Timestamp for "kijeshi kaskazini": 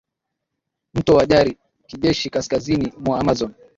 1.87-2.93